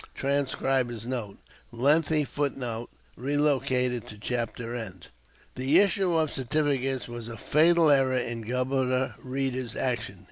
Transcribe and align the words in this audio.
[Transcriber's 0.15 1.05
Note: 1.05 1.37
Lengthy 1.71 2.23
footnote 2.23 2.89
relocated 3.15 4.07
to 4.07 4.17
chapter 4.17 4.73
end.] 4.73 5.09
The 5.53 5.77
issue 5.79 6.15
of 6.15 6.31
certificates 6.31 7.07
was 7.07 7.29
a 7.29 7.37
fatal 7.37 7.91
error 7.91 8.11
in 8.13 8.41
Governor 8.41 9.13
Reeder's 9.23 9.75
action. 9.75 10.19